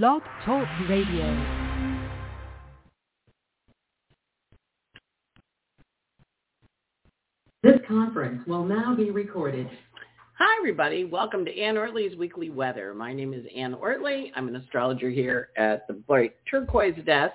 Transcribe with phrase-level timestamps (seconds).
[0.00, 1.68] Blog Talk Radio.
[7.62, 9.68] This conference will now be recorded.
[10.38, 11.04] Hi, everybody.
[11.04, 12.94] Welcome to Anne Ortelee's Weekly Weather.
[12.94, 14.32] My name is Anne Ortelee.
[14.34, 17.34] I'm an astrologer here at the bright turquoise desk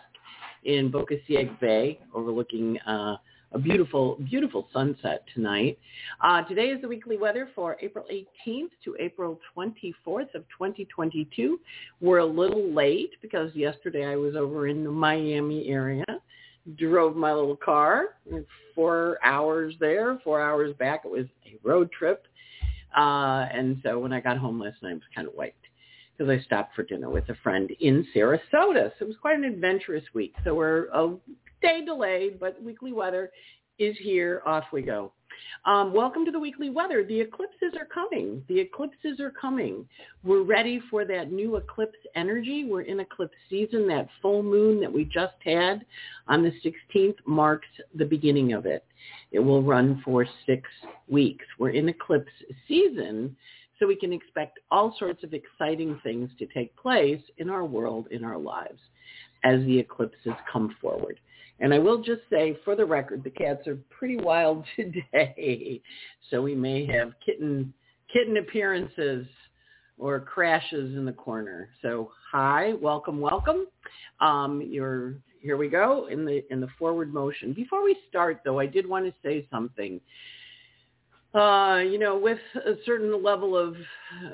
[0.64, 3.18] in Boca Ciega Bay, overlooking uh,
[3.54, 5.80] a beautiful, beautiful sunset tonight.
[6.22, 11.60] Uh, today is the weekly weather for April 18th to April 24th of 2022.
[12.02, 16.06] We're a little late because yesterday I was over in the Miami area
[16.76, 18.18] drove my little car,
[18.76, 21.04] four hours there, four hours back.
[21.06, 22.26] It was a road trip.
[22.96, 25.56] Uh, and so when I got home last night, I was kind of wiped
[26.18, 28.92] because I stopped for dinner with a friend in Sarasota.
[28.98, 30.36] So it was quite an adventurous week.
[30.44, 31.16] So we're a
[31.62, 33.32] day delayed, but weekly weather
[33.80, 34.42] is here.
[34.46, 35.12] Off we go.
[35.66, 37.04] Um, welcome to the weekly weather.
[37.04, 38.44] The eclipses are coming.
[38.48, 39.88] The eclipses are coming.
[40.24, 42.66] We're ready for that new eclipse energy.
[42.66, 43.88] We're in eclipse season.
[43.88, 45.86] That full moon that we just had
[46.28, 48.86] on the 16th marks the beginning of it.
[49.32, 50.70] It will run for six
[51.08, 51.46] weeks.
[51.60, 52.32] We're in eclipse
[52.68, 53.36] season,
[53.80, 58.08] so we can expect all sorts of exciting things to take place in our world,
[58.10, 58.80] in our lives,
[59.44, 61.20] as the eclipses come forward.
[61.60, 65.82] And I will just say, for the record, the cats are pretty wild today,
[66.30, 67.74] so we may have kitten
[68.12, 69.28] kitten appearances
[69.98, 71.70] or crashes in the corner.
[71.82, 73.68] So hi, welcome, welcome.
[74.20, 77.54] Um, you're here we go in the in the forward motion.
[77.54, 80.00] Before we start, though, I did want to say something.
[81.34, 83.76] Uh, you know, with a certain level of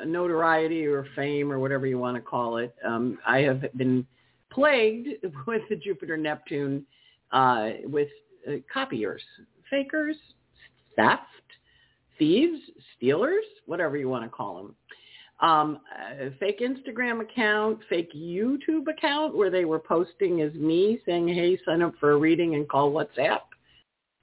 [0.06, 4.06] notoriety or fame or whatever you want to call it, um, I have been
[4.52, 5.10] plagued
[5.48, 6.86] with the Jupiter Neptune
[7.34, 8.08] uh, with
[8.48, 9.22] uh, copiers,
[9.70, 10.16] fakers,
[10.96, 11.24] theft,
[12.18, 12.60] thieves,
[12.96, 14.76] stealers, whatever you want to call them.
[15.42, 15.80] Um,
[16.22, 21.60] a fake Instagram account, fake YouTube account where they were posting as me saying, hey,
[21.66, 23.40] sign up for a reading and call WhatsApp.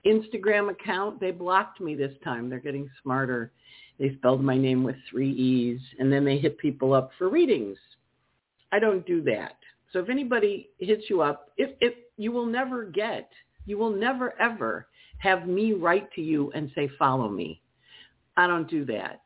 [0.06, 2.49] Instagram account, they blocked me this time.
[2.49, 3.53] They're getting smarter.
[3.99, 7.76] They spelled my name with three E's and then they hit people up for readings.
[8.72, 9.56] I don't do that.
[9.93, 13.31] So if anybody hits you up, if, if you will never get,
[13.64, 14.86] you will never ever
[15.19, 17.60] have me write to you and say, follow me.
[18.36, 19.22] I don't do that.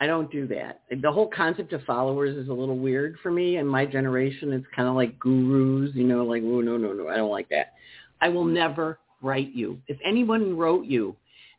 [0.00, 0.82] I don't do that.
[1.02, 3.56] The whole concept of followers is a little weird for me.
[3.56, 7.08] In my generation, it's kind of like gurus, you know, like, oh, no, no, no,
[7.08, 7.74] I don't like that.
[8.20, 9.78] I will never write you.
[9.86, 11.16] If anyone wrote you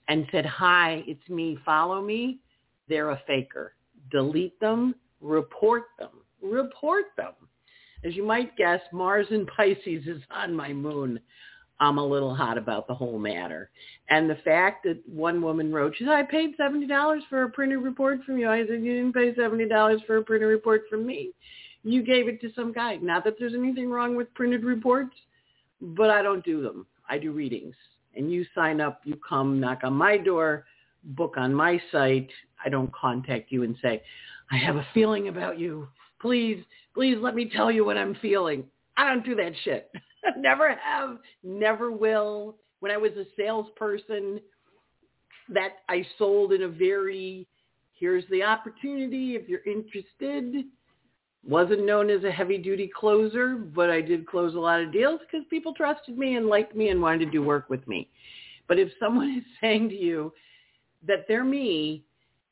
[0.10, 2.40] and said, hi, it's me, follow me,
[2.88, 3.74] they're a faker.
[4.12, 6.10] Delete them, report them,
[6.42, 7.34] report them.
[8.04, 11.20] As you might guess, Mars in Pisces is on my moon.
[11.82, 13.70] I'm a little hot about the whole matter.
[14.10, 17.80] And the fact that one woman wrote, she said, I paid $70 for a printed
[17.80, 18.50] report from you.
[18.50, 21.32] I said, you didn't pay $70 for a printed report from me.
[21.84, 22.98] You gave it to some guy.
[22.98, 25.16] Not that there's anything wrong with printed reports,
[25.80, 26.86] but I don't do them.
[27.10, 27.76] I do readings.
[28.16, 30.66] And you sign up, you come, knock on my door,
[31.04, 32.30] book on my site.
[32.64, 34.04] I don't contact you and say,
[34.52, 35.88] I have a feeling about you.
[36.22, 36.64] Please
[36.94, 38.64] please let me tell you what I'm feeling.
[38.98, 39.92] I don't do that shit.
[40.38, 42.58] never have, never will.
[42.80, 44.40] When I was a salesperson,
[45.50, 47.48] that I sold in a very,
[47.94, 50.66] here's the opportunity if you're interested.
[51.48, 55.22] Wasn't known as a heavy duty closer, but I did close a lot of deals
[55.22, 58.10] because people trusted me and liked me and wanted to do work with me.
[58.68, 60.34] But if someone is saying to you
[61.08, 62.04] that they're me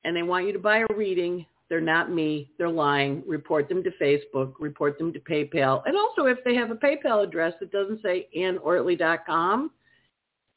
[0.04, 2.52] and they want you to buy a reading, they're not me.
[2.58, 3.24] They're lying.
[3.28, 4.54] Report them to Facebook.
[4.60, 5.82] Report them to PayPal.
[5.86, 9.72] And also, if they have a PayPal address that doesn't say AnnOrtelee.com,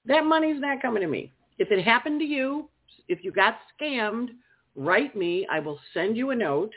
[0.06, 1.32] that money's not coming to me.
[1.58, 2.68] If it happened to you,
[3.08, 4.28] if you got scammed,
[4.76, 5.46] write me.
[5.50, 6.72] I will send you a note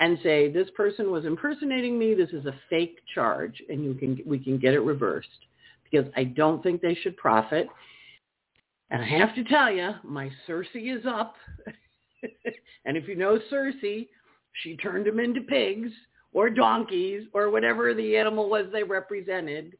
[0.00, 2.14] and say this person was impersonating me.
[2.14, 5.28] This is a fake charge, and you can we can get it reversed
[5.84, 7.68] because I don't think they should profit.
[8.90, 11.36] And I have to tell you, my Circe is up.
[12.84, 15.90] and if you know Circe, she turned them into pigs
[16.32, 19.76] or donkeys or whatever the animal was they represented.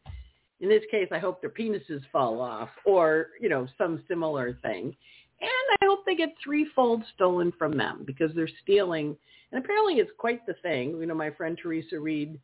[0.60, 4.94] In this case, I hope their penises fall off or, you know, some similar thing.
[5.40, 9.16] And I hope they get threefold stolen from them because they're stealing.
[9.52, 10.90] And apparently it's quite the thing.
[10.98, 12.38] You know, my friend Theresa Reed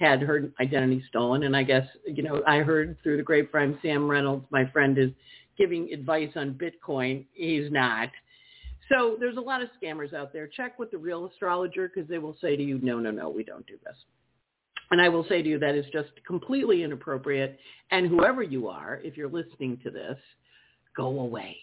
[0.00, 1.42] had her identity stolen.
[1.42, 5.10] And I guess, you know, I heard through the grapevine, Sam Reynolds, my friend, is
[5.58, 7.26] giving advice on Bitcoin.
[7.32, 8.08] He's not.
[8.88, 10.46] So there's a lot of scammers out there.
[10.46, 13.44] Check with the real astrologer because they will say to you, no, no, no, we
[13.44, 13.96] don't do this.
[14.90, 17.58] And I will say to you that is just completely inappropriate.
[17.90, 20.16] And whoever you are, if you're listening to this,
[20.96, 21.56] go away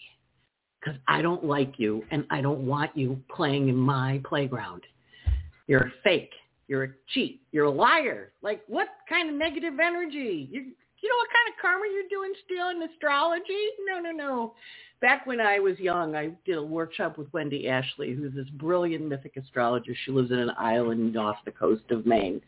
[0.86, 4.82] because I don't like you and I don't want you playing in my playground.
[5.66, 6.30] You're a fake.
[6.68, 7.42] You're a cheat.
[7.52, 8.32] You're a liar.
[8.42, 10.48] Like what kind of negative energy?
[10.50, 13.68] You you know what kind of karma you're doing stealing astrology?
[13.86, 14.54] No, no, no.
[15.00, 19.06] Back when I was young, I did a workshop with Wendy Ashley, who's this brilliant
[19.06, 19.92] mythic astrologer.
[20.04, 22.40] She lives in an island off the coast of Maine.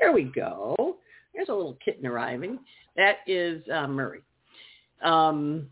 [0.00, 0.98] There we go.
[1.34, 2.60] There's a little kitten arriving.
[2.96, 4.22] That is uh, Murray.
[5.02, 5.66] Um,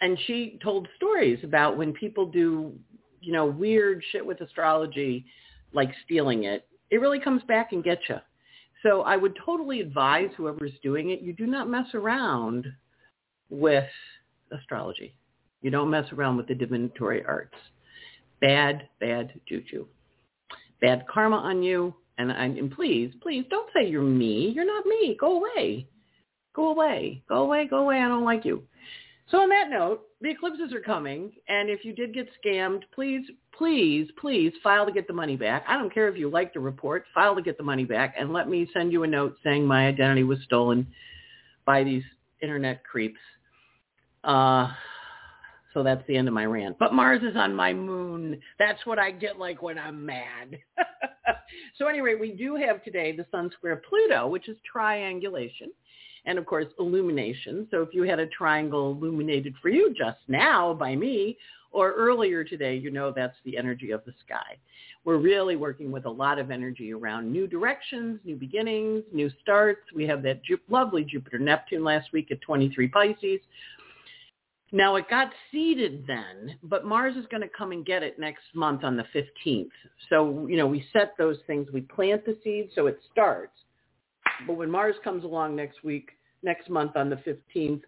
[0.00, 2.72] and she told stories about when people do,
[3.20, 5.24] you know, weird shit with astrology,
[5.72, 6.66] like stealing it.
[6.90, 8.16] It really comes back and gets you.
[8.84, 12.66] So I would totally advise whoever's doing it, you do not mess around
[13.50, 13.88] with
[14.52, 15.16] astrology.
[15.62, 17.56] You don't mess around with the divinatory arts.
[18.40, 19.86] Bad, bad juju.
[20.82, 21.94] Bad karma on you.
[22.18, 24.52] And, and please, please don't say you're me.
[24.54, 25.16] You're not me.
[25.18, 25.88] Go away.
[26.54, 27.22] Go away.
[27.28, 27.66] Go away.
[27.66, 28.00] Go away.
[28.00, 28.62] I don't like you.
[29.30, 33.26] So on that note, the eclipses are coming, and if you did get scammed, please,
[33.56, 35.64] please, please file to get the money back.
[35.68, 38.32] I don't care if you like the report, file to get the money back, and
[38.32, 40.86] let me send you a note saying my identity was stolen
[41.64, 42.02] by these
[42.42, 43.20] internet creeps.
[44.22, 44.68] Uh,
[45.72, 46.78] so that's the end of my rant.
[46.78, 48.40] But Mars is on my moon.
[48.58, 50.58] That's what I get like when I'm mad.
[51.78, 55.70] so anyway, we do have today the Sun square Pluto, which is triangulation
[56.26, 57.66] and of course illumination.
[57.70, 61.36] So if you had a triangle illuminated for you just now by me
[61.74, 64.56] or earlier today, you know that's the energy of the sky.
[65.04, 69.82] We're really working with a lot of energy around new directions, new beginnings, new starts.
[69.94, 73.40] We have that Ju- lovely Jupiter-Neptune last week at 23 Pisces.
[74.70, 78.44] Now it got seeded then, but Mars is going to come and get it next
[78.54, 79.68] month on the 15th.
[80.08, 83.58] So, you know, we set those things, we plant the seed so it starts.
[84.46, 86.10] But when Mars comes along next week,
[86.42, 87.82] next month on the 15th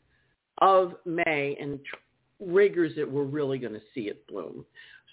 [0.60, 1.78] of May and
[2.40, 4.64] riggers that we're really going to see it bloom.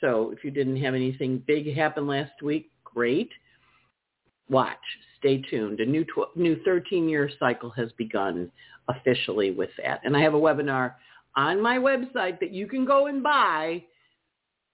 [0.02, 3.30] So if you didn't have anything big happen last week, great.
[4.50, 4.78] Watch,
[5.18, 5.80] stay tuned.
[5.80, 8.52] A new tw- new 13-year cycle has begun
[8.90, 10.02] officially with that.
[10.04, 10.96] And I have a webinar
[11.36, 13.84] on my website that you can go and buy.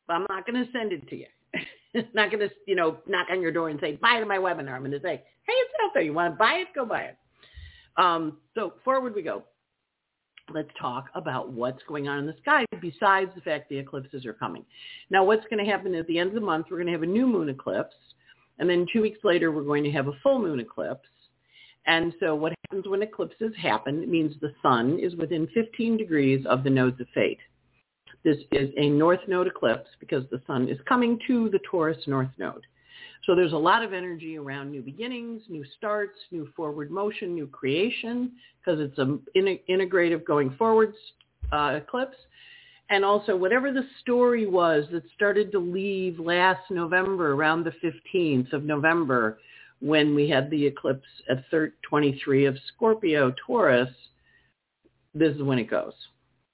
[0.07, 1.27] But I'm not going to send it to you.
[2.13, 4.73] not going to, you know, knock on your door and say, buy to my webinar.
[4.73, 6.03] I'm going to say, hey, it's out there.
[6.03, 6.67] You want to buy it?
[6.73, 7.17] Go buy it.
[7.97, 9.43] Um, so forward we go.
[10.51, 14.33] Let's talk about what's going on in the sky besides the fact the eclipses are
[14.33, 14.65] coming.
[15.09, 17.03] Now, what's going to happen at the end of the month, we're going to have
[17.03, 17.95] a new moon eclipse.
[18.57, 21.07] And then two weeks later, we're going to have a full moon eclipse.
[21.85, 26.45] And so what happens when eclipses happen, it means the sun is within 15 degrees
[26.47, 27.39] of the nodes of fate.
[28.23, 32.29] This is a north node eclipse because the sun is coming to the Taurus north
[32.37, 32.65] node.
[33.29, 37.45] So there's a lot of energy around new beginnings, new starts, new forward motion, new
[37.45, 39.21] creation, because it's an
[39.69, 40.95] integrative going forwards
[41.51, 42.17] uh, eclipse.
[42.89, 47.73] And also whatever the story was that started to leave last November, around the
[48.15, 49.37] 15th of November,
[49.79, 51.45] when we had the eclipse at
[51.83, 53.93] 23 of Scorpio Taurus,
[55.13, 55.93] this is when it goes.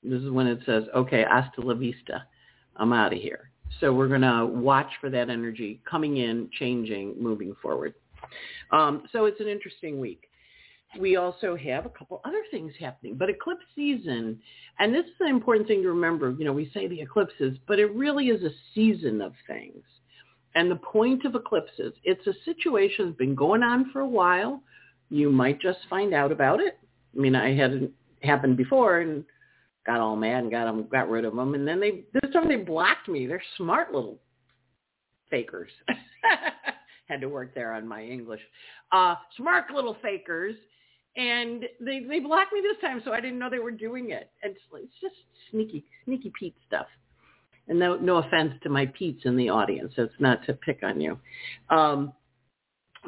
[0.03, 2.27] This is when it says, okay, hasta la vista.
[2.75, 3.49] I'm out of here.
[3.79, 7.93] So we're going to watch for that energy coming in, changing, moving forward.
[8.71, 10.29] Um, so it's an interesting week.
[10.99, 14.39] We also have a couple other things happening, but eclipse season,
[14.79, 16.33] and this is an important thing to remember.
[16.37, 19.83] You know, we say the eclipses, but it really is a season of things.
[20.55, 24.61] And the point of eclipses, it's a situation that's been going on for a while.
[25.09, 26.79] You might just find out about it.
[27.15, 27.91] I mean, I had it
[28.23, 29.25] happen before, and
[29.85, 31.53] got all mad and got them, got rid of them.
[31.53, 33.27] And then they, this time they blocked me.
[33.27, 34.19] They're smart little
[35.29, 35.71] fakers.
[37.07, 38.41] Had to work there on my English.
[38.91, 40.55] Uh, smart little fakers.
[41.17, 44.31] And they, they blocked me this time, so I didn't know they were doing it.
[44.43, 45.15] It's, it's just
[45.49, 46.87] sneaky, sneaky Pete stuff.
[47.67, 49.93] And no, no offense to my Pete's in the audience.
[49.97, 51.17] It's not to pick on you.
[51.69, 52.11] Um,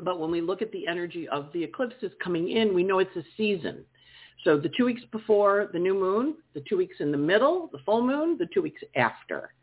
[0.04, 3.16] but when we look at the energy of the eclipses coming in, we know it's
[3.16, 3.84] a season.
[4.44, 7.80] So the two weeks before the new moon, the two weeks in the middle, the
[7.80, 9.54] full moon, the two weeks after.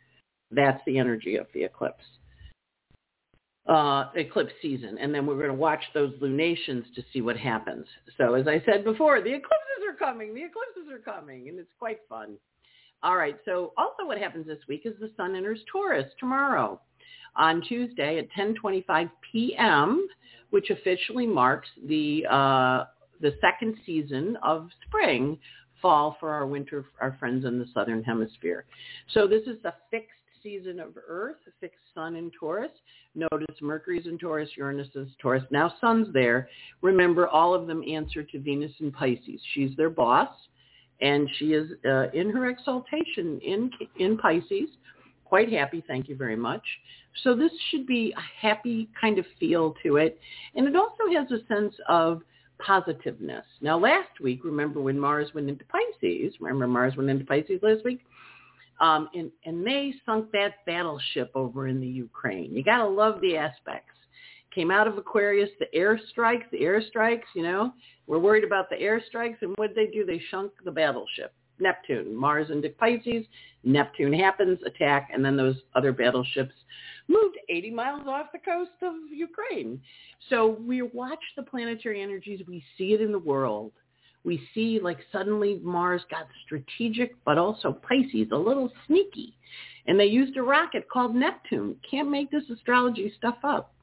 [0.50, 2.04] That's the energy of the eclipse.
[3.66, 4.98] Uh, eclipse season.
[4.98, 7.86] And then we're going to watch those lunations to see what happens.
[8.18, 10.34] So as I said before, the eclipses are coming.
[10.34, 11.48] The eclipses are coming.
[11.48, 12.36] And it's quite fun.
[13.02, 13.36] All right.
[13.44, 16.80] So also what happens this week is the sun enters Taurus tomorrow
[17.36, 20.08] on Tuesday at 10:25 p.m.,
[20.50, 22.84] which officially marks the uh,
[23.24, 25.38] the second season of spring,
[25.80, 28.66] fall for our winter, our friends in the southern hemisphere.
[29.14, 30.10] So this is the fixed
[30.42, 32.70] season of Earth, fixed sun in Taurus.
[33.14, 35.42] Notice Mercury's in Taurus, Uranus is Taurus.
[35.50, 36.50] Now sun's there.
[36.82, 39.40] Remember, all of them answer to Venus in Pisces.
[39.54, 40.28] She's their boss,
[41.00, 44.68] and she is uh, in her exaltation in in Pisces
[45.24, 45.82] quite happy.
[45.88, 46.62] Thank you very much.
[47.22, 50.20] So this should be a happy kind of feel to it.
[50.54, 52.22] And it also has a sense of
[52.64, 53.44] positiveness.
[53.60, 56.34] Now, last week, remember when Mars went into Pisces?
[56.40, 58.00] Remember Mars went into Pisces last week?
[58.80, 62.54] Um, and, and they sunk that battleship over in the Ukraine.
[62.54, 63.90] You got to love the aspects.
[64.54, 67.72] Came out of Aquarius, the airstrikes, the airstrikes, you know.
[68.06, 70.04] We're worried about the airstrikes, and what they do?
[70.04, 71.32] They sunk the battleship.
[71.60, 73.24] Neptune, Mars into Pisces,
[73.62, 76.52] Neptune happens, attack, and then those other battleships
[77.08, 79.80] moved 80 miles off the coast of Ukraine.
[80.30, 82.40] So we watch the planetary energies.
[82.46, 83.72] We see it in the world.
[84.24, 89.34] We see like suddenly Mars got strategic, but also Pisces a little sneaky.
[89.86, 91.76] And they used a rocket called Neptune.
[91.88, 93.74] Can't make this astrology stuff up.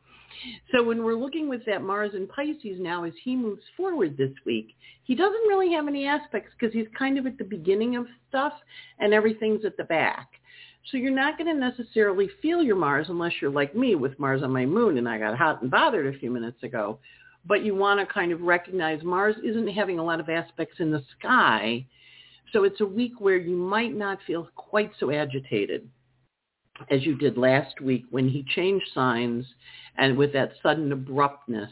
[0.71, 4.31] So when we're looking with that Mars in Pisces now as he moves forward this
[4.45, 8.07] week, he doesn't really have any aspects because he's kind of at the beginning of
[8.29, 8.53] stuff
[8.99, 10.29] and everything's at the back.
[10.89, 14.41] So you're not going to necessarily feel your Mars unless you're like me with Mars
[14.43, 16.99] on my moon and I got hot and bothered a few minutes ago.
[17.45, 20.91] But you want to kind of recognize Mars isn't having a lot of aspects in
[20.91, 21.85] the sky.
[22.53, 25.87] So it's a week where you might not feel quite so agitated
[26.89, 29.45] as you did last week when he changed signs
[29.97, 31.71] and with that sudden abruptness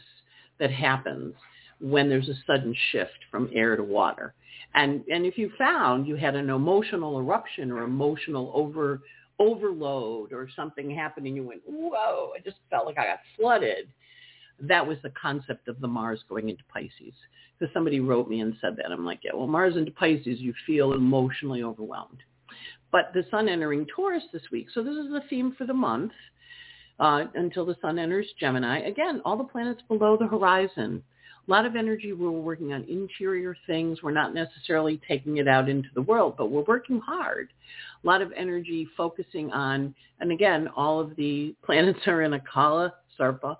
[0.58, 1.34] that happens
[1.80, 4.34] when there's a sudden shift from air to water.
[4.74, 9.02] And and if you found you had an emotional eruption or emotional over
[9.40, 13.88] overload or something happened and you went, whoa, I just felt like I got flooded.
[14.60, 17.14] That was the concept of the Mars going into Pisces.
[17.58, 18.92] Because somebody wrote me and said that.
[18.92, 22.22] I'm like, yeah, well, Mars into Pisces, you feel emotionally overwhelmed.
[22.92, 24.68] But the sun entering Taurus this week.
[24.72, 26.12] So this is the theme for the month
[26.98, 28.80] uh, until the sun enters Gemini.
[28.80, 31.02] Again, all the planets below the horizon.
[31.46, 34.02] A lot of energy we're working on interior things.
[34.02, 37.48] We're not necessarily taking it out into the world, but we're working hard.
[38.02, 42.40] A lot of energy focusing on, and again, all of the planets are in a
[42.40, 43.56] Kala Sarpa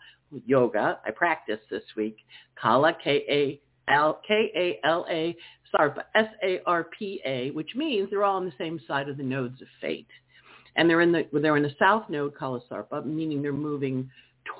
[0.46, 1.00] yoga.
[1.04, 2.18] I practiced this week.
[2.60, 5.36] Kala, K-A-L, K-A-L-A,
[5.74, 10.06] Sarpa, S-A-R-P-A, which means they're all on the same side of the nodes of fate
[10.76, 14.10] and they're in the they're in the south node Kala Sarpa, meaning they're moving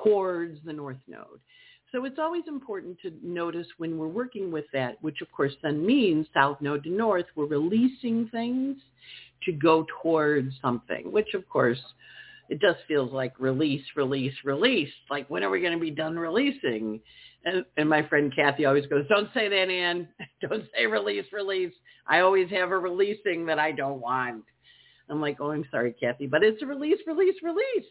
[0.02, 1.40] towards the north node.
[1.92, 5.84] So it's always important to notice when we're working with that, which of course then
[5.84, 8.76] means south node to north, we're releasing things
[9.44, 11.80] to go towards something, which of course
[12.48, 14.90] it just feels like release, release, release.
[15.08, 17.00] Like when are we going to be done releasing?
[17.44, 20.06] And, and my friend Kathy always goes, don't say that, Ann.
[20.48, 21.72] Don't say release, release.
[22.06, 24.44] I always have a releasing that I don't want.
[25.08, 27.86] I'm like, oh, I'm sorry, Kathy, but it's a release, release, release.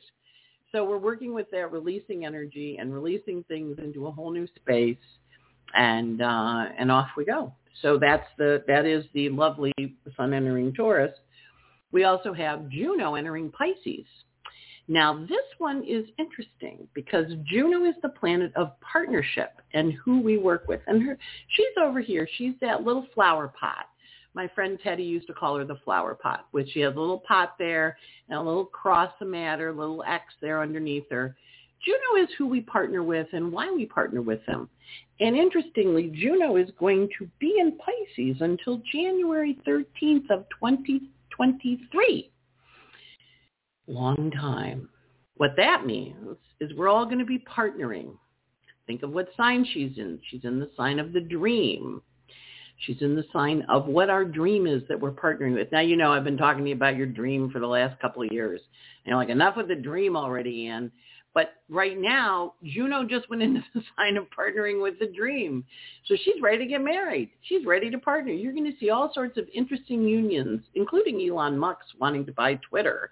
[0.71, 4.97] So we're working with that releasing energy and releasing things into a whole new space,
[5.73, 7.53] and uh, and off we go.
[7.81, 9.73] So that's the that is the lovely
[10.15, 11.13] Sun entering Taurus.
[11.91, 14.05] We also have Juno entering Pisces.
[14.87, 20.37] Now this one is interesting because Juno is the planet of partnership and who we
[20.37, 21.17] work with, and her
[21.49, 22.27] she's over here.
[22.37, 23.85] She's that little flower pot
[24.33, 27.23] my friend Teddy used to call her the flower pot, which she has a little
[27.27, 27.97] pot there
[28.29, 31.35] and a little cross of matter, a little X there underneath her.
[31.83, 34.69] Juno is who we partner with and why we partner with them.
[35.19, 42.31] And interestingly, Juno is going to be in Pisces until January 13th of 2023.
[43.87, 44.89] Long time.
[45.35, 48.11] What that means is we're all going to be partnering.
[48.87, 50.19] Think of what sign she's in.
[50.29, 52.01] She's in the sign of the dream.
[52.79, 55.71] She's in the sign of what our dream is that we're partnering with.
[55.71, 58.23] Now, you know, I've been talking to you about your dream for the last couple
[58.23, 58.61] of years.
[59.03, 60.91] And you're like, enough with the dream already, Ann.
[61.33, 65.63] But right now, Juno just went into the sign of partnering with the dream.
[66.05, 67.29] So she's ready to get married.
[67.41, 68.31] She's ready to partner.
[68.31, 72.59] You're going to see all sorts of interesting unions, including Elon Musk wanting to buy
[72.69, 73.11] Twitter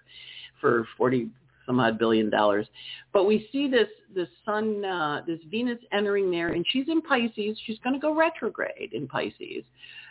[0.60, 1.28] for 40
[1.68, 2.66] some odd billion dollars.
[3.12, 7.56] But we see this this sun, uh, this Venus entering there, and she's in Pisces.
[7.64, 9.62] She's going to go retrograde in Pisces,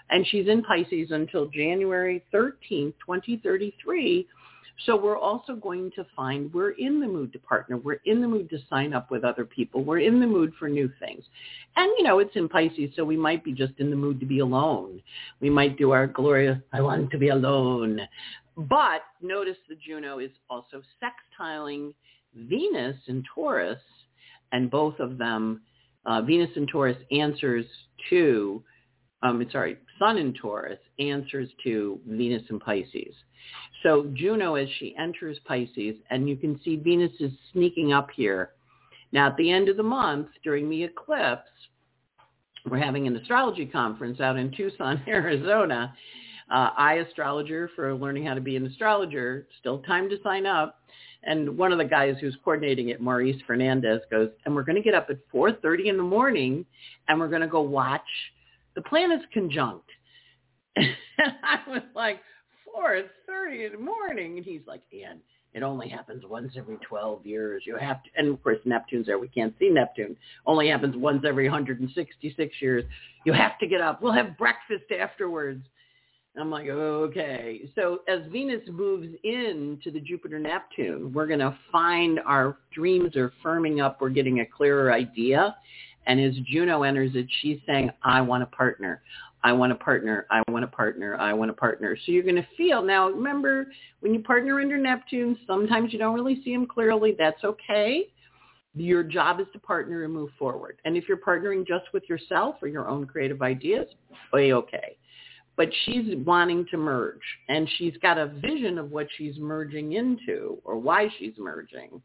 [0.10, 4.28] and she's in Pisces until January 13th, 2033.
[4.86, 7.78] So we're also going to find we're in the mood to partner.
[7.78, 9.84] We're in the mood to sign up with other people.
[9.84, 11.24] We're in the mood for new things.
[11.76, 14.26] And, you know, it's in Pisces, so we might be just in the mood to
[14.26, 15.02] be alone.
[15.42, 18.02] We might do our Gloria, I want to be alone.
[18.58, 21.94] But notice the Juno is also sextiling
[22.34, 23.82] Venus in Taurus,
[24.52, 25.62] and both of them,
[26.06, 27.66] uh, Venus in Taurus answers
[28.10, 28.64] to,
[29.22, 33.14] um, sorry, Sun in Taurus answers to Venus in Pisces.
[33.84, 38.52] So Juno, as she enters Pisces, and you can see Venus is sneaking up here.
[39.12, 41.50] Now, at the end of the month, during the eclipse,
[42.66, 45.94] we're having an astrology conference out in Tucson, Arizona,
[46.52, 49.48] uh, iAstrologer for learning how to be an astrologer.
[49.60, 50.80] Still time to sign up.
[51.24, 54.82] And one of the guys who's coordinating it, Maurice Fernandez, goes, and we're going to
[54.82, 56.66] get up at 4.30 in the morning
[57.08, 58.02] and we're going to go watch
[58.76, 59.90] the planets conjunct.
[60.76, 60.88] and
[61.18, 62.22] I was like,
[62.78, 64.38] 4.30 in the morning?
[64.38, 65.20] And he's like, Ann,
[65.54, 67.64] it only happens once every 12 years.
[67.66, 69.18] You have to, and of course Neptune's there.
[69.18, 70.16] We can't see Neptune.
[70.46, 72.84] Only happens once every 166 years.
[73.26, 74.02] You have to get up.
[74.02, 75.66] We'll have breakfast afterwards.
[76.40, 77.70] I'm like, okay.
[77.76, 83.34] So as Venus moves into the Jupiter Neptune, we're going to find our dreams are
[83.44, 84.02] firming up.
[84.02, 85.56] We're getting a clearer idea.
[86.06, 89.02] And as Juno enters it, she's saying, I want a partner.
[89.44, 90.26] I want a partner.
[90.32, 91.16] I want a partner.
[91.16, 91.98] I want a partner.
[92.06, 93.10] So you're going to feel now.
[93.10, 93.68] Remember,
[94.00, 97.16] when you partner under Neptune, sometimes you don't really see him clearly.
[97.18, 98.10] That's okay.
[98.76, 100.80] Your job is to partner and move forward.
[100.86, 103.88] And if you're partnering just with yourself or your own creative ideas,
[104.34, 104.97] okay.
[105.58, 110.60] But she's wanting to merge, and she's got a vision of what she's merging into
[110.64, 112.02] or why she's merging.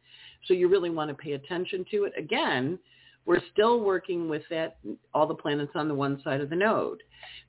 [0.47, 2.15] So you really want to pay attention to it.
[2.19, 2.79] Again,
[3.27, 4.79] we're still working with that
[5.15, 7.03] all the planets on the one side of the node.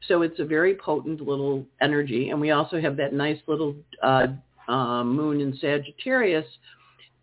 [0.07, 2.29] So it's a very potent little energy.
[2.29, 4.27] And we also have that nice little uh,
[4.67, 6.45] uh, moon in Sagittarius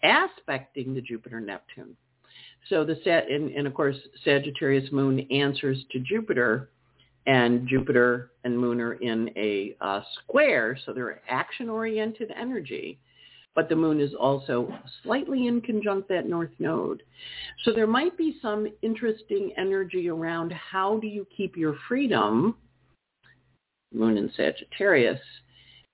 [0.03, 1.97] aspecting the Jupiter Neptune.
[2.69, 6.71] So the set and, and of course Sagittarius moon answers to Jupiter
[7.27, 10.79] and Jupiter and moon are in a uh, square.
[10.85, 12.99] So they're action oriented energy
[13.55, 14.73] but the moon is also
[15.03, 17.03] slightly in conjunct that north node.
[17.65, 22.57] So there might be some interesting energy around how do you keep your freedom,
[23.93, 25.21] moon in Sagittarius,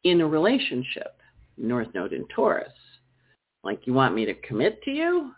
[0.04, 1.16] in a relationship,
[1.56, 2.72] north node in Taurus.
[3.64, 5.32] Like you want me to commit to you?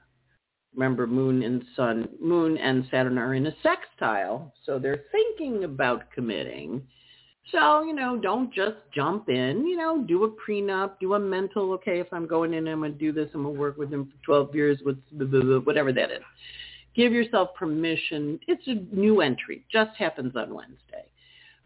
[0.75, 6.11] Remember moon and sun, moon and Saturn are in a sextile, so they're thinking about
[6.13, 6.83] committing
[7.51, 11.73] so, you know, don't just jump in, you know, do a prenup, do a mental,
[11.73, 13.91] okay, if I'm going in, I'm going to do this, I'm going to work with
[13.91, 14.99] him for 12 years, with
[15.65, 16.23] whatever that is.
[16.95, 18.39] Give yourself permission.
[18.49, 21.07] It's a new entry, just happens on Wednesday.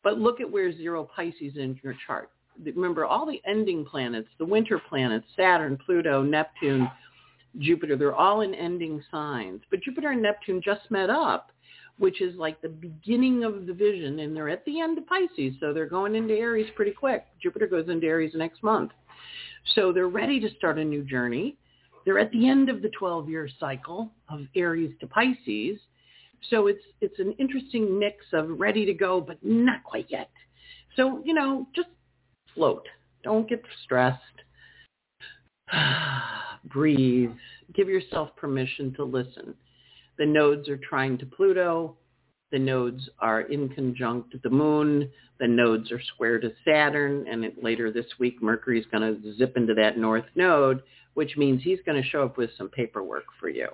[0.04, 2.31] But look at where zero Pisces in your chart.
[2.64, 6.88] Remember, all the ending planets, the winter planets, Saturn, Pluto, Neptune,
[7.59, 9.61] Jupiter, they're all in ending signs.
[9.71, 11.53] But Jupiter and Neptune just met up
[11.99, 15.55] which is like the beginning of the vision, and they're at the end of Pisces,
[15.61, 17.25] so they're going into Aries pretty quick.
[17.41, 18.91] Jupiter goes into Aries next month.
[19.75, 21.57] So they're ready to start a new journey.
[22.05, 25.79] They're at the end of the 12-year cycle of Aries to Pisces.
[26.51, 30.31] So it's it's an interesting mix of ready to go, but not quite yet.
[30.97, 31.88] So, you know, just
[32.53, 32.88] float.
[33.23, 34.19] Don't get stressed.
[36.64, 37.31] Breathe.
[37.75, 39.55] Give yourself permission to listen.
[40.18, 41.96] The nodes are trying to Pluto.
[42.53, 45.11] The nodes are in conjunct the moon.
[45.40, 47.27] The nodes are square to Saturn.
[47.27, 50.83] And it, later this week, Mercury is going to zip into that north node,
[51.14, 53.68] which means he's going to show up with some paperwork for you.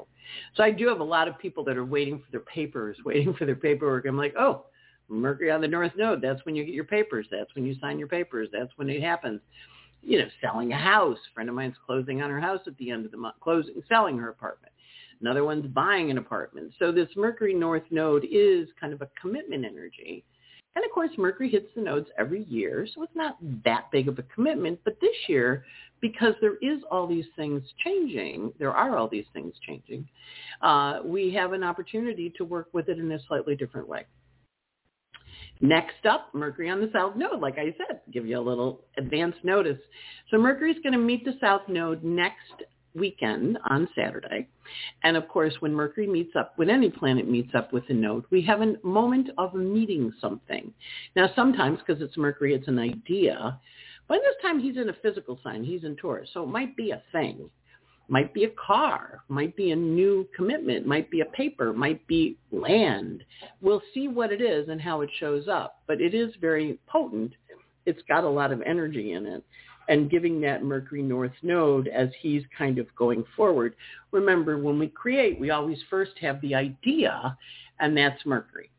[0.54, 3.34] So I do have a lot of people that are waiting for their papers, waiting
[3.34, 4.06] for their paperwork.
[4.06, 4.66] I'm like, oh,
[5.08, 6.20] Mercury on the north node.
[6.20, 7.26] That's when you get your papers.
[7.30, 8.48] That's when you sign your papers.
[8.52, 9.40] That's when it happens.
[10.08, 11.18] You know, selling a house.
[11.30, 13.82] A friend of mine's closing on her house at the end of the month, closing,
[13.88, 14.72] selling her apartment.
[15.20, 16.72] Another one's buying an apartment.
[16.78, 20.24] So this Mercury North node is kind of a commitment energy.
[20.76, 24.18] And of course, Mercury hits the nodes every year, so it's not that big of
[24.18, 24.78] a commitment.
[24.84, 25.64] But this year,
[26.00, 30.08] because there is all these things changing, there are all these things changing,
[30.62, 34.06] uh, we have an opportunity to work with it in a slightly different way.
[35.60, 39.34] Next up, Mercury on the South Node, like I said, give you a little advance
[39.42, 39.78] notice.
[40.30, 42.62] So Mercury's going to meet the South Node next
[42.94, 44.46] weekend on Saturday.
[45.02, 48.24] And of course, when Mercury meets up, when any planet meets up with a node,
[48.30, 50.72] we have a moment of meeting something.
[51.16, 53.58] Now, sometimes because it's Mercury, it's an idea.
[54.08, 55.64] But this time he's in a physical sign.
[55.64, 56.30] He's in Taurus.
[56.32, 57.50] So it might be a thing.
[58.08, 59.22] Might be a car.
[59.28, 60.86] Might be a new commitment.
[60.86, 61.72] Might be a paper.
[61.72, 63.22] Might be land.
[63.60, 65.82] We'll see what it is and how it shows up.
[65.86, 67.34] But it is very potent.
[67.84, 69.44] It's got a lot of energy in it
[69.88, 73.74] and giving that Mercury North node as he's kind of going forward.
[74.10, 77.36] Remember, when we create, we always first have the idea,
[77.80, 78.70] and that's Mercury.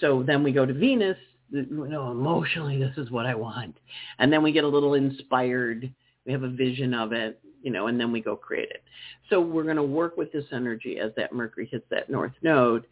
[0.00, 1.16] So then we go to Venus,
[1.50, 3.76] you know, emotionally, this is what I want.
[4.18, 5.92] And then we get a little inspired.
[6.26, 8.82] We have a vision of it, you know, and then we go create it.
[9.30, 12.86] So we're going to work with this energy as that Mercury hits that North node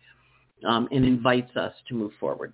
[0.66, 2.52] um, and invites us to move forward.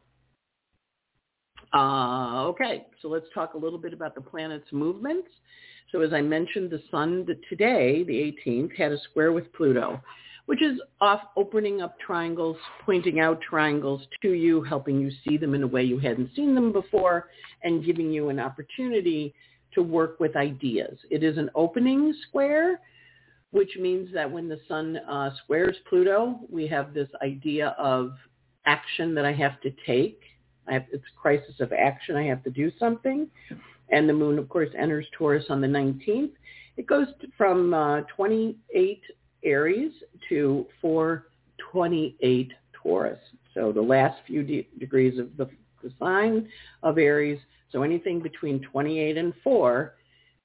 [1.72, 5.28] Uh, okay, so let's talk a little bit about the planet's movements.
[5.90, 10.00] So as I mentioned, the sun today, the 18th, had a square with Pluto,
[10.46, 15.54] which is off opening up triangles, pointing out triangles to you, helping you see them
[15.54, 17.28] in a way you hadn't seen them before,
[17.62, 19.34] and giving you an opportunity
[19.74, 20.98] to work with ideas.
[21.10, 22.80] It is an opening square,
[23.50, 28.12] which means that when the sun uh, squares Pluto, we have this idea of
[28.66, 30.20] action that I have to take.
[30.68, 32.16] I have, it's a crisis of action.
[32.16, 33.28] I have to do something.
[33.88, 36.32] And the moon, of course, enters Taurus on the 19th.
[36.76, 39.02] It goes from uh, 28
[39.44, 39.92] Aries
[40.28, 43.18] to 428 Taurus.
[43.54, 45.48] So the last few de- degrees of the,
[45.82, 46.48] the sign
[46.82, 47.38] of Aries.
[47.72, 49.94] So anything between 28 and 4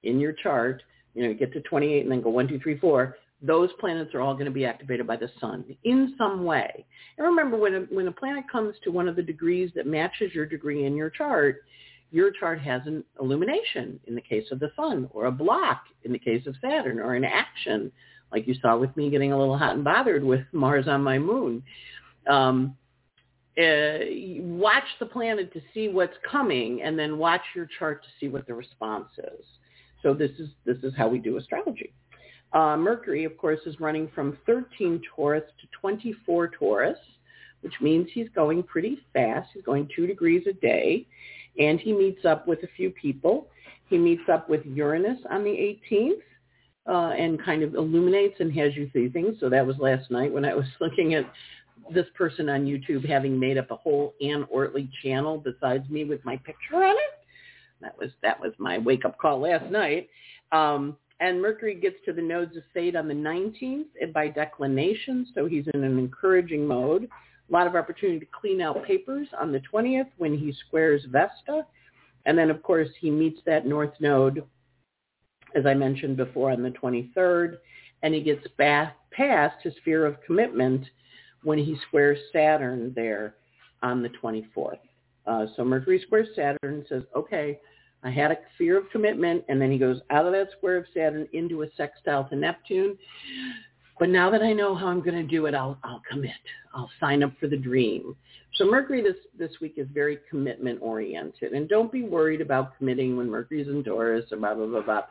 [0.04, 0.82] in your chart,
[1.14, 4.16] you know, you get to 28 and then go 1, 2, 3, 4, those planets
[4.16, 6.86] are all going to be activated by the sun in some way.
[7.18, 10.34] And remember, when a, when a planet comes to one of the degrees that matches
[10.34, 11.64] your degree in your chart,
[12.12, 16.12] your chart has an illumination in the case of the sun, or a block in
[16.12, 17.92] the case of Saturn, or an action,
[18.32, 21.20] like you saw with me getting a little hot and bothered with Mars on my
[21.20, 21.62] moon.
[22.28, 22.76] Um,
[23.58, 28.28] uh, watch the planet to see what's coming, and then watch your chart to see
[28.28, 29.46] what the response is.
[30.04, 31.94] So this is this is how we do astrology.
[32.54, 36.98] Uh, Mercury, of course, is running from 13 Taurus to 24 Taurus,
[37.62, 39.50] which means he's going pretty fast.
[39.54, 41.08] He's going two degrees a day,
[41.60, 43.50] and he meets up with a few people.
[43.90, 46.22] He meets up with Uranus on the 18th
[46.88, 49.38] uh, and kind of illuminates and has you see things.
[49.40, 51.26] So that was last night when I was looking at
[51.94, 56.24] this person on YouTube having made up a whole Anne Ortelee channel besides me with
[56.26, 57.28] my picture on it.
[57.82, 60.10] That was that was my wake up call last night.
[60.52, 65.28] Um, and Mercury gets to the nodes of fate on the 19th and by declination,
[65.34, 67.04] so he's in an encouraging mode.
[67.50, 71.66] A lot of opportunity to clean out papers on the 20th when he squares Vesta.
[72.26, 74.44] And then, of course, he meets that north node,
[75.56, 77.58] as I mentioned before, on the 23rd.
[78.04, 80.86] And he gets back past his fear of commitment
[81.48, 83.36] when he squares Saturn there
[83.82, 84.80] on the 24th.
[85.26, 87.58] Uh, so Mercury squares Saturn says, okay,
[88.04, 90.86] I had a fear of commitment, and then he goes out of that square of
[90.94, 92.98] Saturn into a sextile to Neptune.
[94.00, 96.32] But now that I know how I'm going to do it, I'll I'll commit.
[96.74, 98.16] I'll sign up for the dream.
[98.56, 103.18] So Mercury this this week is very commitment oriented, and don't be worried about committing
[103.18, 105.02] when Mercury's in Taurus or blah blah blah blah.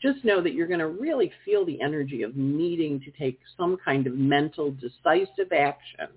[0.00, 3.76] Just know that you're going to really feel the energy of needing to take some
[3.84, 6.08] kind of mental decisive action.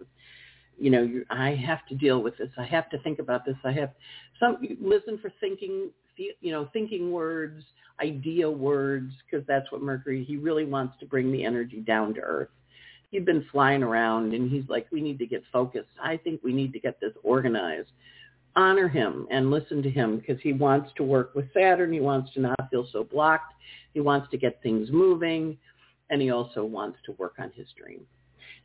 [0.80, 2.50] You know, you, I have to deal with this.
[2.58, 3.56] I have to think about this.
[3.64, 3.92] I have
[4.40, 7.64] some listen for thinking you know, thinking words,
[8.02, 12.22] idea words, because that's what Mercury, he really wants to bring the energy down to
[12.22, 12.50] earth.
[13.12, 15.90] He'd been flying around and he's like, we need to get focused.
[16.04, 17.90] I think we need to get this organized.
[18.58, 21.94] Honor him and listen to him because he wants to work with Saturn.
[21.94, 23.54] He wants to not feel so blocked.
[23.94, 25.58] He wants to get things moving.
[26.10, 28.02] And he also wants to work on his dream.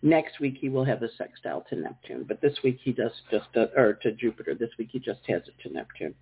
[0.03, 3.49] Next week he will have a sextile to Neptune, but this week he does just,
[3.55, 4.55] uh, or to Jupiter.
[4.55, 6.14] This week he just has it to Neptune.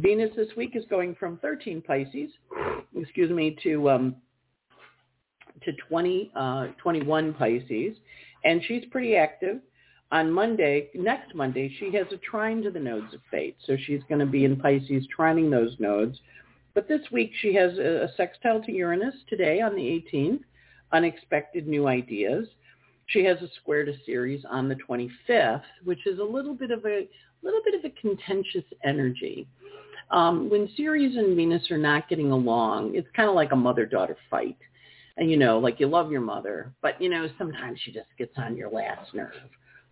[0.00, 2.30] Venus this week is going from 13 Pisces,
[2.96, 4.16] excuse me, to um,
[5.62, 7.98] to 20, uh, 21 Pisces,
[8.44, 9.58] and she's pretty active.
[10.10, 14.00] On Monday, next Monday, she has a trine to the nodes of fate, so she's
[14.08, 16.18] going to be in Pisces trining those nodes.
[16.72, 20.40] But this week she has a, a sextile to Uranus today on the 18th,
[20.92, 22.48] unexpected new ideas.
[23.06, 26.86] She has a square to Ceres on the 25th, which is a little bit of
[26.86, 27.06] a
[27.42, 29.46] little bit of a contentious energy.
[30.10, 34.16] Um, when Ceres and Venus are not getting along, it's kind of like a mother-daughter
[34.28, 34.56] fight.
[35.16, 38.32] And, you know, like you love your mother, but, you know, sometimes she just gets
[38.36, 39.34] on your last nerve.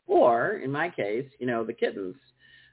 [0.07, 2.17] Or, in my case, you know, the kittens.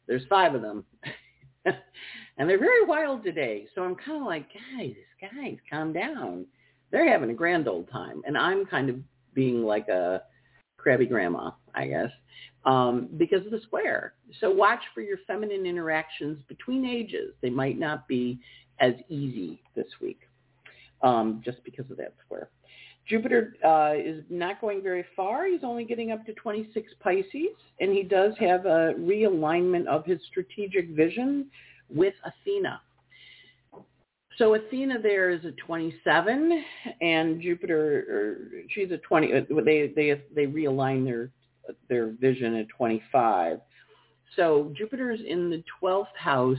[0.07, 0.85] There's five of them.
[1.65, 3.67] and they're very wild today.
[3.75, 6.45] So I'm kind of like, guys, guys, calm down.
[6.91, 8.21] They're having a grand old time.
[8.25, 8.97] And I'm kind of
[9.33, 10.21] being like a
[10.77, 12.09] crabby grandma, I guess
[12.65, 14.13] um, because of the square.
[14.41, 17.33] So watch for your feminine interactions between ages.
[17.41, 18.39] They might not be
[18.79, 20.21] as easy this week
[21.01, 22.49] um, just because of that square.
[23.07, 25.45] Jupiter uh, is not going very far.
[25.45, 30.19] He's only getting up to 26 Pisces, and he does have a realignment of his
[30.27, 31.45] strategic vision
[31.93, 32.81] with Athena.
[34.39, 36.63] So Athena there is a 27,
[37.01, 39.33] and Jupiter, she's a 20.
[39.33, 41.29] Uh, they they they realign their
[41.89, 43.59] their vision at 25.
[44.35, 46.57] So Jupiter is in the 12th house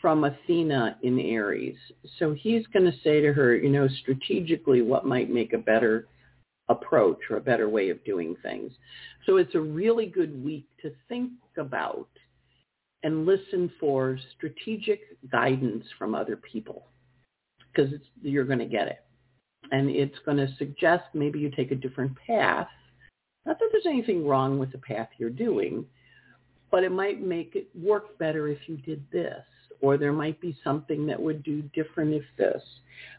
[0.00, 1.76] from Athena in Aries.
[2.18, 6.06] So he's going to say to her, you know, strategically what might make a better
[6.68, 8.72] approach or a better way of doing things.
[9.26, 12.08] So it's a really good week to think about
[13.02, 16.88] and listen for strategic guidance from other people
[17.72, 17.92] because
[18.22, 19.02] you're going to get it.
[19.70, 22.68] and it's going to suggest maybe you take a different path.
[23.48, 25.86] Not that there's anything wrong with the path you're doing,
[26.70, 29.42] but it might make it work better if you did this,
[29.80, 32.62] or there might be something that would do different if this.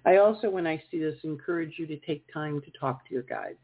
[0.06, 3.24] I also, when I see this, encourage you to take time to talk to your
[3.24, 3.58] guides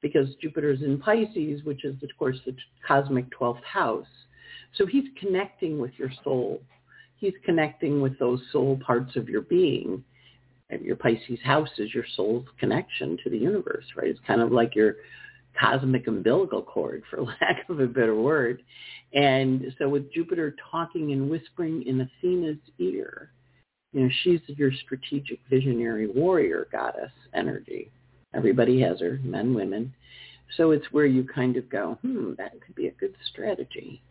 [0.00, 2.56] because Jupiter's in Pisces, which is, of course, the
[2.88, 4.06] cosmic 12th house.
[4.76, 6.62] So he's connecting with your soul.
[7.16, 10.02] He's connecting with those soul parts of your being.
[10.70, 14.08] And your Pisces house is your soul's connection to the universe, right?
[14.08, 14.94] It's kind of like your
[15.58, 18.62] cosmic umbilical cord, for lack of a better word.
[19.12, 23.30] And so with Jupiter talking and whispering in Athena's ear,
[23.92, 27.90] you know, she's your strategic visionary warrior goddess energy.
[28.34, 29.94] Everybody has her, men, women.
[30.56, 34.02] So it's where you kind of go, hmm, that could be a good strategy.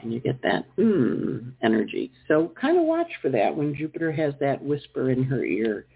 [0.00, 2.12] And you get that hmm energy.
[2.28, 5.86] So kind of watch for that when Jupiter has that whisper in her ear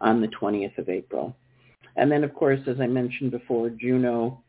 [0.00, 1.36] on the 20th of April.
[1.96, 4.42] And then, of course, as I mentioned before, Juno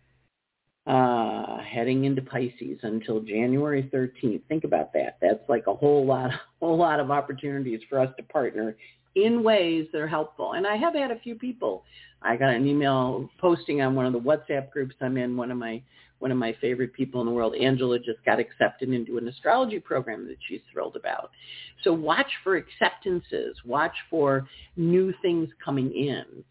[0.88, 4.42] uh, heading into Pisces until January 13th.
[4.48, 5.18] Think about that.
[5.22, 8.76] That's like a whole lot, whole lot of opportunities for us to partner
[9.16, 10.54] in ways that are helpful.
[10.54, 11.84] And I have had a few people.
[12.22, 15.38] I got an email posting on one of the WhatsApp groups I'm in.
[15.38, 15.82] One of my
[16.20, 19.80] one of my favorite people in the world, Angela, just got accepted into an astrology
[19.80, 21.32] program that she's thrilled about.
[21.84, 23.58] So watch for acceptances.
[23.66, 26.44] Watch for new things coming in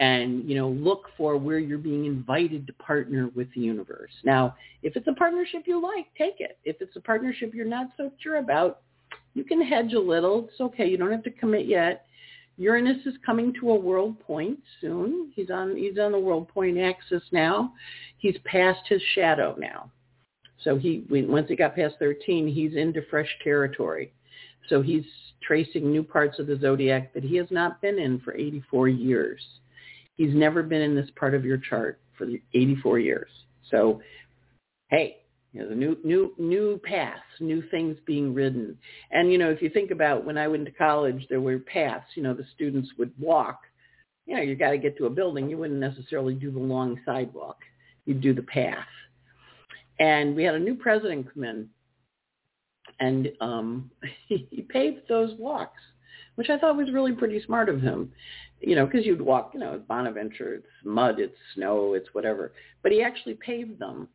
[0.00, 4.12] and you know look for where you're being invited to partner with the universe.
[4.24, 6.58] Now if it's a partnership you like take it.
[6.64, 8.82] If it's a partnership you're not so sure about
[9.34, 10.48] you can hedge a little.
[10.50, 10.88] It's okay.
[10.88, 12.06] You don't have to commit yet.
[12.56, 15.32] Uranus is coming to a world point soon.
[15.34, 17.72] He's on he's on the world point axis now.
[18.18, 19.90] He's past his shadow now.
[20.62, 24.12] So he once he got past 13 he's into fresh territory.
[24.68, 25.04] So he's
[25.40, 29.40] tracing new parts of the zodiac that he has not been in for 84 years
[30.18, 33.30] He's never been in this part of your chart for 84 years.
[33.70, 34.02] So,
[34.90, 35.18] hey,
[35.52, 38.76] you know, the new new new paths, new things being ridden.
[39.10, 42.04] And you know, if you think about when I went to college, there were paths.
[42.14, 43.60] You know, the students would walk.
[44.26, 45.48] You know, you got to get to a building.
[45.48, 47.60] You wouldn't necessarily do the long sidewalk.
[48.04, 48.86] You'd do the path.
[50.00, 51.68] And we had a new president come in,
[53.00, 53.90] and um,
[54.28, 55.80] he, he paved those walks,
[56.38, 58.12] which I thought was really pretty smart of him
[58.60, 62.52] you know, because you'd walk, you know, it's Bonaventure, it's mud, it's snow, it's whatever.
[62.82, 64.08] But he actually paved them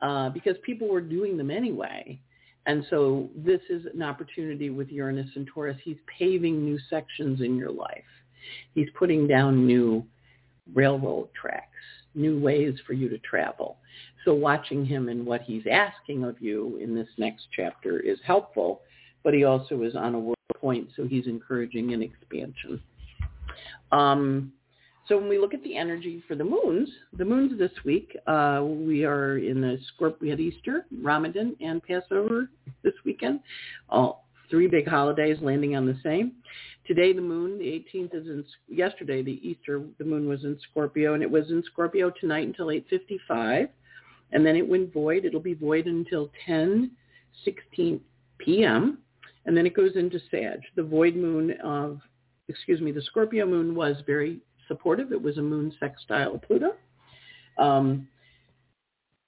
[0.00, 2.20] uh, because people were doing them anyway.
[2.66, 5.76] And so this is an opportunity with Uranus and Taurus.
[5.84, 8.04] He's paving new sections in your life.
[8.74, 10.04] He's putting down new
[10.74, 11.66] railroad tracks,
[12.14, 13.78] new ways for you to travel.
[14.24, 18.82] So watching him and what he's asking of you in this next chapter is helpful,
[19.22, 22.80] but he also is on a point, so he's encouraging an expansion.
[23.92, 24.52] Um,
[25.08, 28.62] so when we look at the energy for the moons, the moons this week, uh,
[28.64, 32.50] we are in the Scorpio, We had Easter, Ramadan, and Passover
[32.82, 33.40] this weekend.
[33.88, 36.32] All three big holidays landing on the same.
[36.86, 38.44] Today, the moon, the 18th, is in.
[38.68, 42.66] Yesterday, the Easter, the moon was in Scorpio, and it was in Scorpio tonight until
[42.66, 43.68] 8:55,
[44.32, 45.24] and then it went void.
[45.24, 48.00] It'll be void until 10:16
[48.38, 48.98] p.m.,
[49.46, 50.60] and then it goes into Sag.
[50.74, 52.00] The void moon of
[52.48, 55.12] excuse me, the Scorpio moon was very supportive.
[55.12, 56.74] It was a moon sextile Pluto.
[57.58, 58.08] Um,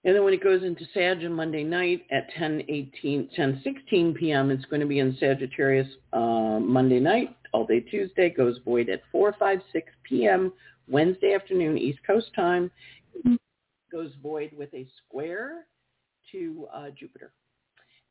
[0.04, 4.14] and then when it goes into Sag on Monday night at 10, 18, 10, 16
[4.14, 7.36] p.m., it's going to be in Sagittarius uh, Monday night.
[7.52, 10.52] All day Tuesday goes void at 4, 5, 6 p.m.
[10.88, 12.70] Wednesday afternoon, East Coast time.
[13.90, 15.66] Goes void with a square
[16.32, 17.32] to uh, Jupiter.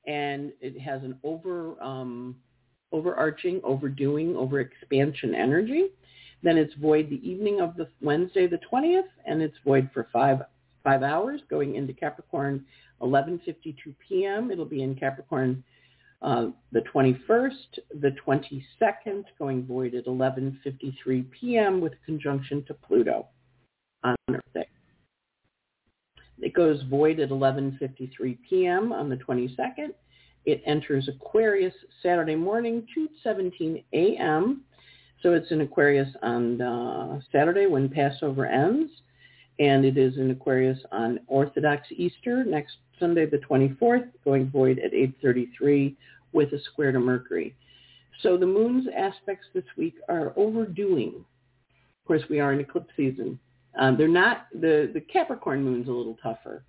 [0.07, 2.35] And it has an over um,
[2.91, 5.89] overarching, overdoing, overexpansion energy.
[6.43, 10.39] Then it's void the evening of the Wednesday the 20th, and it's void for five
[10.83, 12.65] five hours, going into Capricorn
[13.01, 13.75] 11:52
[14.07, 14.51] p.m.
[14.51, 15.63] It'll be in Capricorn
[16.21, 21.81] uh, the 21st, the 22nd, going void at 11:53 p.m.
[21.81, 23.27] with conjunction to Pluto
[24.03, 24.67] on Earth Day.
[26.39, 28.91] It goes void at 11:53 p.m.
[28.91, 29.93] on the 22nd
[30.47, 34.61] it enters Aquarius Saturday morning, 2.17 a.m.
[35.21, 38.89] So it's in Aquarius on uh, Saturday when Passover ends.
[39.59, 44.93] And it is in Aquarius on Orthodox Easter next Sunday the 24th, going void at
[44.93, 45.97] 8.33
[46.31, 47.53] with a square to Mercury.
[48.21, 51.25] So the moon's aspects this week are overdoing.
[52.01, 53.37] Of course, we are in eclipse season.
[53.77, 56.63] Um, they're not, the, the Capricorn moon's a little tougher.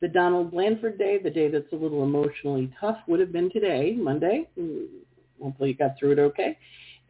[0.00, 3.96] The Donald Blanford Day, the day that's a little emotionally tough, would have been today,
[3.98, 4.48] Monday.
[5.40, 6.58] Hopefully you got through it okay.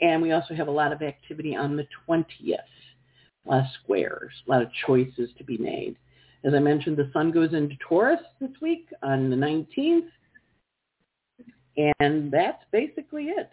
[0.01, 2.25] And we also have a lot of activity on the 20th.
[3.47, 5.97] A lot of squares, a lot of choices to be made.
[6.45, 10.09] As I mentioned, the sun goes into Taurus this week on the 19th.
[12.01, 13.51] And that's basically it.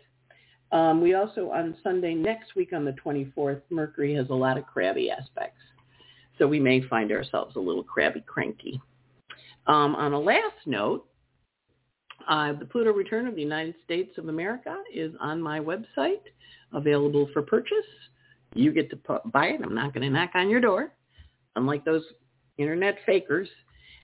[0.72, 4.66] Um, we also, on Sunday next week on the 24th, Mercury has a lot of
[4.66, 5.62] crabby aspects.
[6.40, 8.82] So we may find ourselves a little crabby cranky.
[9.68, 11.06] Um, on a last note,
[12.28, 16.22] uh, the Pluto Return of the United States of America is on my website,
[16.74, 17.86] available for purchase.
[18.56, 19.62] You get to buy it.
[19.64, 20.94] I'm not going to knock on your door,
[21.56, 22.04] unlike those
[22.58, 23.50] internet fakers.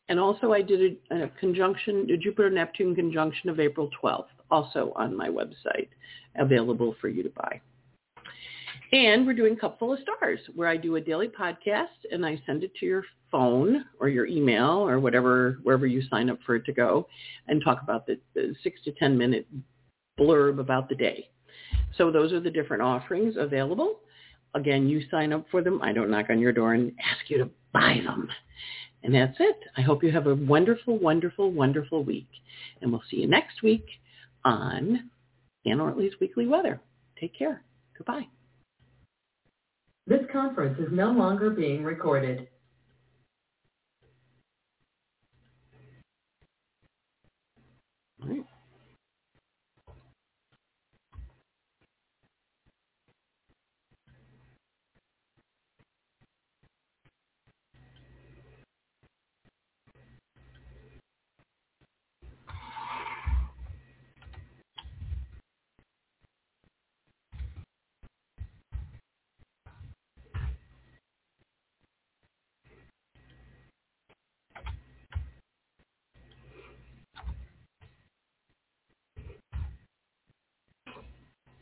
[0.09, 5.15] And also I did a, a conjunction, a Jupiter-Neptune conjunction of April 12th, also on
[5.15, 5.89] my website,
[6.35, 7.59] available for you to buy.
[8.95, 12.63] And we're doing Cupful of Stars, where I do a daily podcast and I send
[12.63, 16.63] it to your phone or your email or whatever, wherever you sign up for it
[16.63, 17.05] to go,
[17.49, 19.47] and talk about the, the six to 10 minute
[20.17, 21.27] blurb about the day.
[21.97, 23.99] So those are the different offerings available.
[24.53, 25.81] Again, you sign up for them.
[25.81, 28.29] I don't knock on your door and ask you to buy them.
[29.03, 29.57] And that's it.
[29.75, 32.29] I hope you have a wonderful, wonderful, wonderful week.
[32.81, 33.87] And we'll see you next week
[34.45, 35.09] on
[35.65, 36.79] Anne Ortelee's Weekly Weather.
[37.19, 37.61] Take care.
[37.97, 38.27] Goodbye.
[40.07, 42.47] This conference is no longer being recorded.
[48.21, 48.45] All right.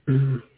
[0.09, 0.52] Mm-hmm.